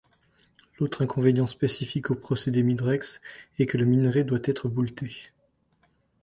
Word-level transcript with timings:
Un 0.79 0.83
autre 0.85 1.03
inconvénient, 1.03 1.45
spécifique 1.45 2.09
au 2.09 2.15
procédé 2.15 2.63
Midrex, 2.63 3.21
est 3.59 3.67
que 3.67 3.77
le 3.77 3.85
minerai 3.85 4.23
doit 4.23 4.39
être 4.45 4.67
bouleté. 4.67 5.15